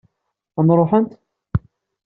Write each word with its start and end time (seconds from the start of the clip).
Ad 0.59 0.63
n-ruḥent? 0.65 1.11